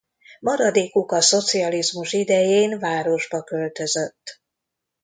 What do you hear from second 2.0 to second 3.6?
idején városba